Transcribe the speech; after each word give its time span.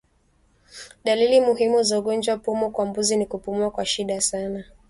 Dalili 1.05 1.41
muhimu 1.41 1.83
za 1.83 1.99
ugonjwa 1.99 2.33
wa 2.33 2.39
pumu 2.39 2.71
kwa 2.71 2.85
mbuzi 2.85 3.15
ni 3.17 3.25
kupumua 3.25 3.71
kwa 3.71 3.85
shida 3.85 4.21
sana 4.21 4.63